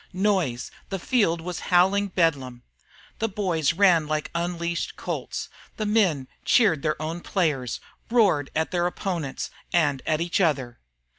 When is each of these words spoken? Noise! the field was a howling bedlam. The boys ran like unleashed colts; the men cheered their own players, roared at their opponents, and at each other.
Noise! 0.13 0.71
the 0.89 0.97
field 0.97 1.41
was 1.41 1.59
a 1.59 1.63
howling 1.65 2.07
bedlam. 2.07 2.63
The 3.19 3.29
boys 3.29 3.73
ran 3.73 4.07
like 4.07 4.31
unleashed 4.33 4.95
colts; 4.95 5.47
the 5.77 5.85
men 5.85 6.27
cheered 6.43 6.81
their 6.81 6.99
own 6.99 7.21
players, 7.21 7.79
roared 8.09 8.49
at 8.55 8.71
their 8.71 8.87
opponents, 8.87 9.51
and 9.71 10.01
at 10.07 10.19
each 10.19 10.41
other. 10.41 10.79